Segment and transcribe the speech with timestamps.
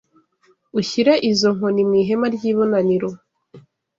[0.79, 3.09] ushyire izo nkoni mu ihema ry’ibonaniro